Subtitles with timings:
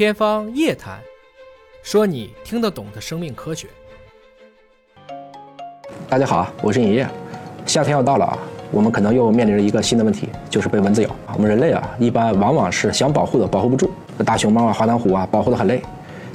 [0.00, 0.98] 天方夜谭，
[1.82, 3.68] 说你听得懂的生命科学。
[6.08, 7.06] 大家好，我是尹烨。
[7.66, 8.38] 夏天要到了啊，
[8.70, 11.10] 我们可能又面临着一个新的问题，就是被蚊子咬。
[11.34, 13.90] 我们人类啊，一般往往是想保护的保护不住，
[14.24, 15.80] 大熊猫啊、华南虎啊，保护的很累；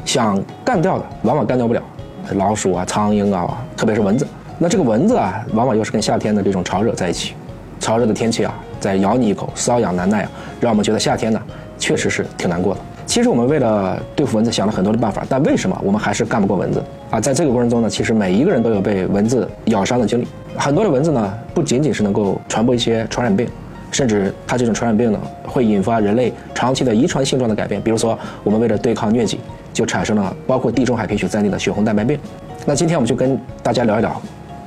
[0.06, 1.82] 想干掉的，往往干掉不了，
[2.36, 4.28] 老鼠啊、苍蝇啊，特别是蚊子。
[4.60, 7.34] 那这个蚊子啊，往往又是跟夏天的这种潮热在一起，
[7.80, 11.42] 潮热的天气啊，再咬你一口，瘙痒难耐啊，让我们觉得夏天呢，
[11.80, 12.82] 确实是挺难过的。
[13.06, 17.22] 其实我们为了对付蚊子想了很多的办法，但为什么我们还是干不过蚊子啊？
[17.22, 20.28] 在这个过程中呢，其实每一个人都有被蚊子咬伤的经历。
[20.58, 23.48] 很多的蚊子呢，不仅仅是能够传播一些传染病，
[23.92, 27.82] 甚至它这种传染病呢，会引发人类长期的遗传性状的改变。
[27.82, 29.40] 比如说，我们为了对抗疟疾，
[29.72, 32.20] 就产生了包括地中海贫血在内的血红蛋白病。
[32.66, 34.22] 那今天我们就跟大家聊一聊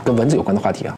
[0.05, 0.96] 跟蚊子有关的话题啊。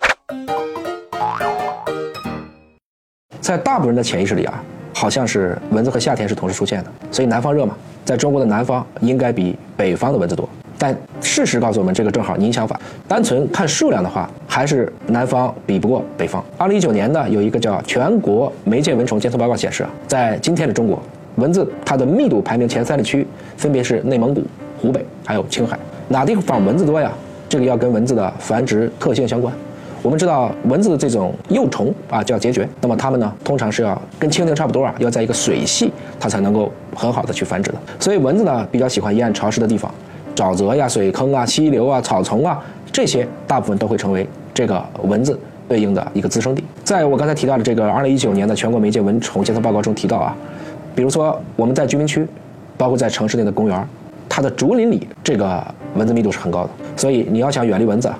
[3.40, 4.62] 在大部分人的潜意识里啊。
[4.94, 10.48] 好像是蚊子和夏天是同时出现的，所以南方热嘛，在中国的南方应该比北方的蚊子多。
[10.78, 12.78] 但事实告诉我们，这个正好您相反。
[13.06, 16.42] 单纯看数量的话，还是南方比不过北方。
[16.56, 21.02] 二零一九年呢，有一个叫《全国媒介蚊虫监测报告》显示啊，在今天的中国，
[21.36, 23.26] 蚊子它的密度排名前三的区
[23.58, 24.42] 分别是内蒙古、
[24.80, 25.78] 湖北还有青海。
[26.08, 27.12] 哪地方蚊子多呀？
[27.46, 29.52] 这个要跟蚊子的繁殖特性相关。
[30.02, 37.78] 我们知道蚊子的这种幼虫啊叫孑孓，那么它们呢通常是要跟蜻蜓差不多啊，要在一个水系它才能够很好的去繁殖的。
[37.98, 39.92] 所以蚊子呢比较喜欢阴暗潮湿的地方，
[40.34, 42.58] 沼泽呀、水坑啊、溪流啊、草丛啊，
[42.90, 46.64] 这些大部分都会成为这个蚊子对应的一个滋生地。
[46.82, 50.34] 在我刚才提到的这个2019年的全国媒介蚊虫监测报告中提到啊，
[50.94, 52.26] 比如说我们在居民区，
[52.78, 53.86] 包括在城市内的公园，
[54.30, 55.62] 它的竹林里这个
[55.94, 58.10] 蚊子密度是很高的，所以你要想远离蚊子。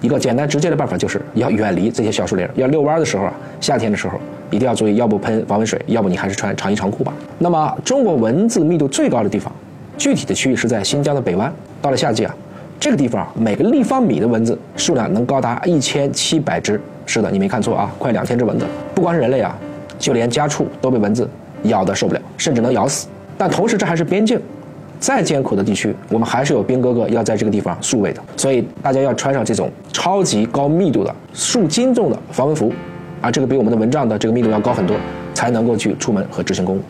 [0.00, 2.48] 一个简单直接的办法就是要远离这些小树林。
[2.54, 4.18] 要遛弯的时候啊，夏天的时候
[4.50, 7.12] 一定要注意，要不喷防蚊水，要不你还是穿长衣长裤吧。
[7.38, 9.52] 那么，中国蚊子密度最高的地方，
[9.98, 11.52] 具体的区域是在新疆的北湾。
[11.82, 12.34] 到了夏季啊，
[12.78, 16.80] 这个地方每个立方米的蚊子数量能高达一千七百只。
[17.04, 18.64] 是的，你没看错啊，快两千只蚊子。
[18.94, 19.56] 不光是人类啊，
[19.98, 21.28] 就连家畜都被蚊子
[21.64, 23.06] 咬得受不了，甚至能咬死。
[23.36, 24.40] 但同时，这还是边境。
[25.00, 32.70] 再艰苦的地区，我们还是有兵哥哥要在这个地方戍卫的，所以大家要穿上这种超级高密度的数斤重的防蚊服，
[33.22, 34.94] 啊，这个比我们的蚊帐的这个密度要高很多，
[35.32, 36.80] 才能够去出门和执行公务。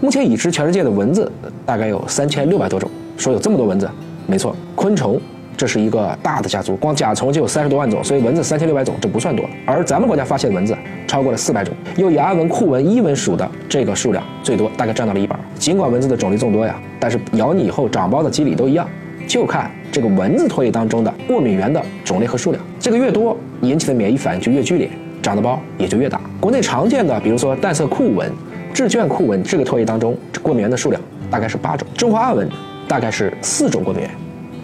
[0.00, 1.30] 目前已知全世界的蚊子
[1.64, 3.88] 大概有三千六百多种，说有这么多蚊子，
[4.26, 5.20] 没错，昆虫。
[5.60, 9.44] 这是一个大的家族，光甲虫就有三十多万种，所以蚊子三千六百种，这不算多。
[9.66, 10.74] 而咱们国家发现蚊子
[11.06, 15.38] 超过了四百种，又以阿蚊、库蚊、伊蚊属的这个数量最多，大概占到了一半。
[15.56, 18.88] 尽管蚊子的种类众多呀，但是咬你以后长包的机理都一样，
[19.28, 24.88] 就看这个蚊子唾液当中的过敏源的种类和数量，这个越多，引起的免疫反应就越剧烈，
[25.20, 26.18] 长的包也就越大。
[26.40, 28.32] 国内常见的，比如说淡色库蚊、
[28.72, 30.98] 致卷库蚊，这个唾液当中过敏源的数量
[31.30, 32.48] 大概是八种，中华阿蚊
[32.88, 34.10] 大概是四种过敏源。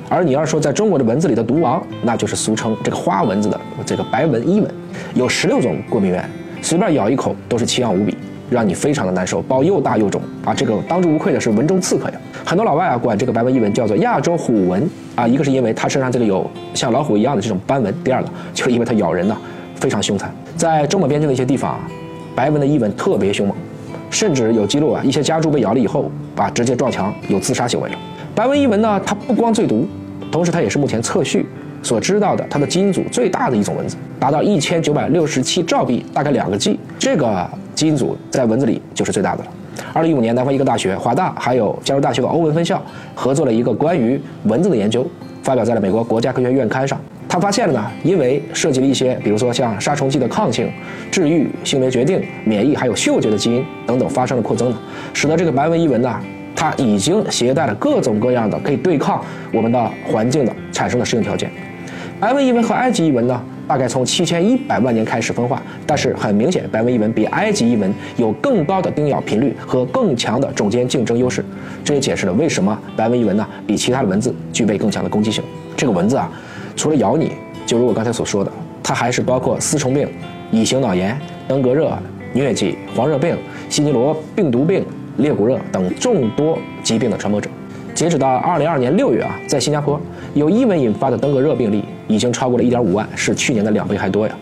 [0.08, 4.70] 而你要说在中国的蚊子里的毒王，那就是俗称这个花蚊子的这个白纹伊蚊，
[5.14, 6.28] 有十六种过敏源，
[6.62, 8.16] 随便咬一口都是奇痒无比，
[8.48, 10.54] 让你非常的难受，包又大又肿啊！
[10.54, 12.14] 这个当之无愧的是蚊中刺客呀。
[12.44, 19.36] 很多老外啊管这个白纹伊蚊叫做亚洲虎蚊啊，一个是因为它身上这个有像老虎一样的这种斑纹，第二个就是因为它咬人呢
[19.74, 20.32] 非常凶残。
[20.56, 21.80] 在中蒙边境的一些地方啊，
[22.36, 23.56] 白纹的伊蚊特别凶猛，
[24.08, 27.96] 甚至有记录啊，一些家猪被咬了以后啊直接撞墙，有自杀行为了。
[28.36, 29.88] 白纹伊蚊呢，它不光最毒，
[30.30, 31.46] 同时它也是目前测序
[31.82, 39.50] 所知道的它的基因组最大的一种蚊子，达到一千九百六十七兆 B，大概两个 G，这个基因组在蚊子里就是最大的了。
[39.94, 42.82] 二零一五年，南方医科大学、华大还有加州大学的欧文分校
[43.14, 45.06] 合作了一个关于蚊子的研究，
[45.42, 47.00] 发表在了美国国家科学院刊上。
[47.26, 50.70] 他发现了呢，因为涉及了一些，比如说像杀虫剂的抗性、
[51.10, 54.76] 治愈、性别决定、免疫还有嗅觉的基因等等发生了扩增呢，
[55.14, 56.14] 使得这个白纹伊蚊呢。
[56.56, 59.22] 它已经携带了各种各样的可以对抗
[59.52, 61.50] 我们的环境的产生的适应条件。
[62.18, 71.44] 白纹伊蚊和埃及伊蚊呢，大概从七千一百万年开始分化，但是很明显，白纹伊蚊比埃及伊蚊有更高的叮咬频率和更强的种间竞争优势。
[71.84, 75.44] 这也解释了为什么白纹伊蚊呢比其他的蚊子具备更强的攻击性。
[75.76, 76.32] 这个蚊子啊，
[76.74, 77.32] 除了咬你，
[77.66, 78.50] 就如我刚才所说的，
[78.82, 80.08] 它还是包括丝虫病、
[80.50, 81.92] 乙型脑炎、登革热、
[82.34, 83.36] 疟疾、黄热病、
[83.68, 84.82] 西尼罗病毒病。
[85.18, 87.48] 裂骨热等众多疾病的传播者，
[87.94, 90.00] 截止到二零二年六月啊，在新加坡
[90.34, 94.34] 有伊蚊引发的登革热病例已经超过了一点五万，是去年的两倍还多呀。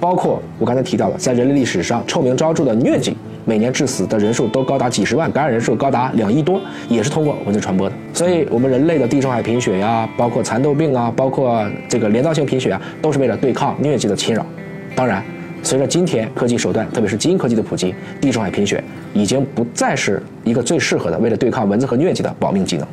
[0.00, 7.94] 包括我刚才提到的，在人类历史上臭名昭著的疟疾，每年致死的人数都高达几十万，感染人数高达两亿多，也是通过蚊子传播的。
[8.12, 14.46] 所以，我们人类的地中海贫血呀，包括蚕豆病啊，包括这个镰刀性贫血啊，都是为了对抗疟疾的侵扰。
[14.94, 15.20] 当然，
[15.62, 18.82] 随着今天科技手段，特别是基因科技的普及，地中海贫血
[19.12, 22.86] 已经不再是一个最适合的为了对抗蚊子和疟疾的保命技能。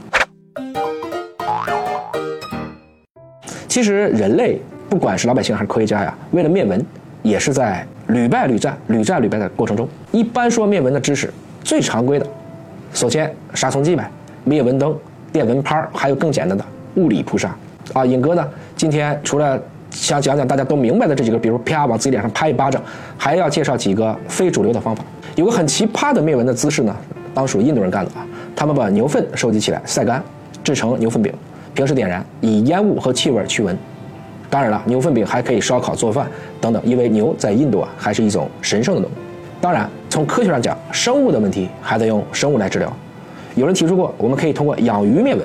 [3.67, 4.59] 其实人类
[4.89, 6.83] 不管是老百姓还是科学家呀，为了灭蚊，
[7.21, 9.87] 也是在屡败屡战、屡战屡败的过程中。
[10.11, 11.31] 一般说灭蚊的知识，
[11.63, 12.25] 最常规的，
[12.93, 14.09] 首先杀虫剂呗，
[14.43, 14.97] 灭蚊灯、
[15.31, 16.65] 电蚊拍，还有更简单的
[16.95, 17.55] 物理扑杀。
[17.93, 19.61] 啊，尹哥呢，今天除了
[20.05, 22.79] 想讲讲大家都明白的这几个，比如啪往自己脸上拍一巴掌，
[23.17, 25.03] 还要介绍几个非主流的方法。
[25.33, 26.95] 有个很奇葩的灭蚊的姿势呢，
[27.33, 28.23] 当属印度人干的啊，
[28.55, 30.23] 他们把牛粪收集起来晒干，
[30.63, 31.33] 制成牛粪饼。
[31.73, 33.75] 平时点燃，以烟雾和气味驱蚊。
[34.47, 36.27] 当然了，牛粪饼还可以烧烤做饭
[36.61, 39.13] 等等，因为牛在印度啊还是一种神圣的动物。
[39.59, 42.95] 当然，从科学上讲，生物的问题还得用生物来治疗。
[43.55, 45.43] 有人提出过，我们可以通过养鱼灭蚊，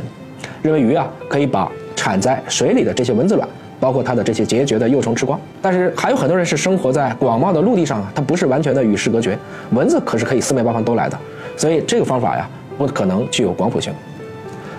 [0.60, 3.48] 认为鱼啊可以把产在水里的这些蚊子卵，
[3.80, 5.40] 包括它的这些孑孓的幼虫吃光。
[5.60, 9.36] 但是还有很多人是生活在广袤的陆地上啊，它不是完全的与世隔绝，
[9.70, 11.18] 蚊子可是可以四面八方都来的，
[11.56, 12.48] 所以这个方法呀
[12.78, 13.92] 不可能具有广谱性。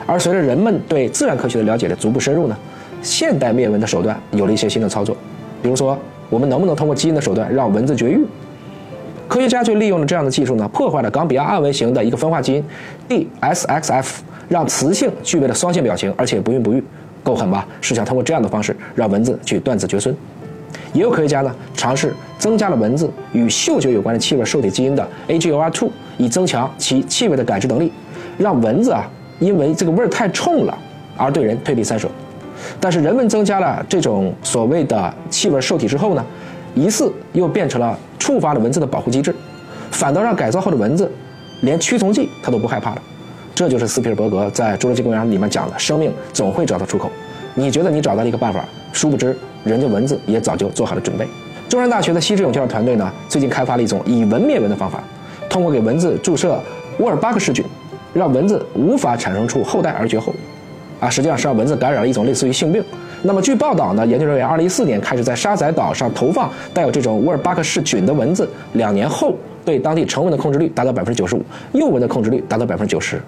[0.05, 2.57] 而随着人们对自然科学的了解的逐步深入呢，
[3.01, 5.15] 现代灭蚊的手段有了一些新的操作，
[5.61, 5.97] 比如说，
[6.29, 8.25] 我们能不能通过基因的手段让蚊子绝育？
[9.27, 14.05] 科学家就利用了这样的技术呢，破坏了冈比亚暗蚊型的一个分化基因 DSXF，
[14.49, 16.83] 让雌性具备了双性表情，而且不孕不育，
[17.23, 17.67] 够狠吧？
[17.81, 20.15] 是想通过这样的方式让蚊子去断子绝孙。
[20.93, 27.91] 也有科学家呢尝试增加了蚊子与嗅觉有关的气味受体基因的 AGOR2，以增强其气味的感知能力，
[28.37, 29.09] 让蚊子啊。
[29.39, 30.77] 因为这个味儿太冲了，
[31.17, 32.07] 而对人退避三舍。
[32.79, 36.23] 但是人们增加了这种所谓的气味受体之后呢，
[36.75, 39.33] 疑似又变成了触发了蚊子的保护机制，
[39.89, 41.11] 反倒让改造后的蚊子
[41.61, 43.01] 连驱虫剂它都不害怕了。
[43.61, 47.11] 这就是斯皮尔伯格在《侏罗纪公园》里面讲的：生命总会找到出口。
[47.53, 51.27] 你觉得你找到了一个办法，殊不知人家蚊子也早就做好了准备。
[51.69, 55.03] 中山大学的西志勇教授团队呢，最近开发了一种以蚊灭蚊的方法，
[55.47, 56.59] 通过给蚊子注射
[56.97, 57.63] 沃尔巴克氏菌。
[58.15, 60.33] 让蚊子无法产生出后代而绝后，
[60.99, 62.83] 啊，实际上是让蚊子感染了一种类似于性病。
[63.21, 71.43] 那么据报道呢，研究人员2014年开始在沙仔岛上投放带有这种沃尔巴克氏菌的蚊子，两年后对当地成蚊的控制率达到百分之九十五，
[71.73, 73.21] 幼蚊的控制率达到百分之九十。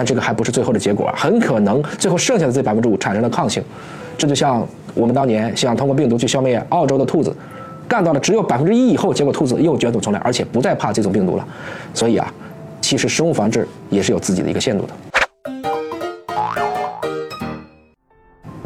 [0.00, 3.62] 但这个还不是最后的结果，很可能最后剩下的这百分之五产生了抗性。
[4.16, 7.30] 这就像我们当年想通过病毒去消灭澳洲的兔子，
[7.86, 11.46] 干到了只有百分之一以后，结果兔子又卷土重来，而且不再怕这种病毒了。
[11.92, 12.32] 所以啊。
[12.80, 14.92] 其实生物防治也是有自己的一个限度的。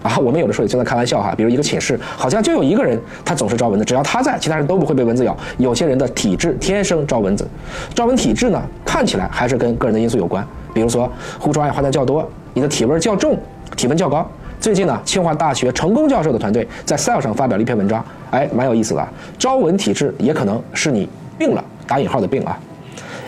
[0.02, 5.36] 啊，我们有的时候也经常开玩笑哈，比如一个寝室好像就有一个人他总是招蚊子，只要他在，其他人都不会被蚊子咬。
[5.58, 7.46] 有些人的体质天生招蚊子，
[7.92, 13.38] 招蚊体质呢看起来还是跟个人的因素有关，比如说呼出二氧化碳较多，你的体味较重，
[13.76, 14.28] 体温较高。
[14.60, 19.08] 最近呢，清华大学成功教授的团队在《Cell》上发表了一篇文章，哎，蛮有意思的。
[19.38, 22.58] 招蚊体质也可能是你病了，打引号的病啊。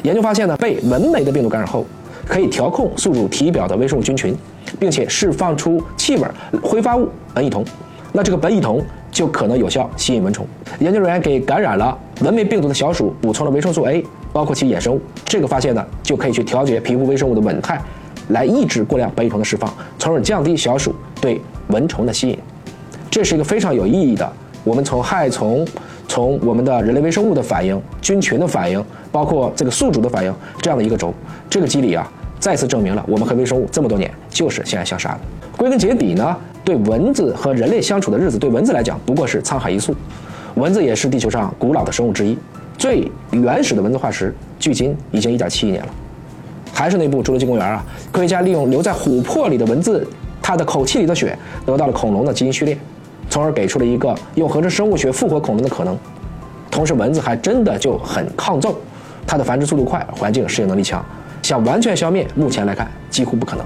[0.03, 1.85] 研究发现呢，被蚊媒的病毒感染后，
[2.27, 4.35] 可以调控宿主体表的微生物菌群，
[4.81, 6.27] 并且释放出气味
[6.63, 7.65] 挥发物苯乙酮。
[8.17, 8.83] 那这个苯乙酮
[9.13, 10.47] 就可能有效吸引蚊虫。
[10.79, 14.03] 研究人员给感染了蚊媒病毒的小鼠补充了维生素 A，
[14.33, 15.01] 包括其衍生物。
[15.27, 17.79] 这个发现呢，就可以去调节皮肤微生物的稳态，
[18.29, 22.39] 来抑制过量苯乙酮的释放，从而降低小鼠对蚊虫的吸引。
[23.11, 24.33] 这是一个非常有意义的。
[24.65, 25.67] 我们从害虫。
[26.09, 31.13] 从我们的人类微生物的反应、菌群的反应，包括这个宿主的反应，这样的一个轴，
[31.51, 35.21] 这个机理啊，再次证明了我们和微生物这么多年就是相爱相杀的。
[35.57, 36.37] 归根结底呢，
[36.67, 39.95] 对蚊子和人类相处的日子，对蚊子来讲不过是沧海一粟。
[40.57, 42.37] 蚊子也是地球上古老的生物之一，
[42.77, 45.89] 最原始的蚊子化石距今已经一点七亿年了。
[46.73, 50.05] 还是那部《侏罗纪公园》啊，科学家利用留在琥珀里的蚊子，
[50.43, 52.77] 它的口气里的血，得到了恐龙的基因序列。
[53.31, 55.97] 从而给出了一个用合成生物学复活恐龙的可能，
[56.69, 58.77] 同时蚊子还真的就很抗揍，
[59.25, 61.05] 它的繁殖速度快，环境适应能力强，
[61.43, 63.65] 想完全消灭，目前来看几乎不可能。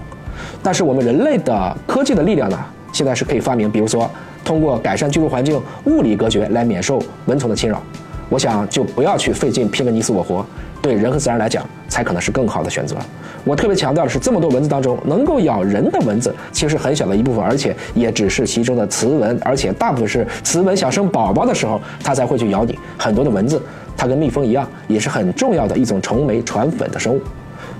[0.62, 2.58] 但是我们人类的科技的力量呢，
[2.92, 4.10] 现在是可以发明，比如说
[4.44, 7.82] 通过改善居住环境物理隔绝来免受蚊虫的侵扰。
[8.28, 10.46] 我想就不要去费劲拼个你死我活，
[10.80, 12.94] 对人和自然来讲才可能是更好的选择。
[13.42, 22.78] 我特别强调的是，这么多蚊子当中，能够咬人的蚊子其实很小的一部分，而且也只是其中的雌蚊，而且大部分是雌蚊想生宝宝的时候，它才会去咬你。
[22.96, 23.60] 很多的蚊子，
[23.96, 27.20] 它跟蜜蜂一样，也是很重要的一种虫媒传粉的生物。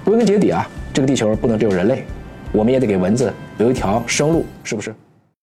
[0.05, 2.05] 归根结底啊，这个地球不能只有人类，
[2.52, 4.95] 我们也得给蚊子留一条生路，是不是？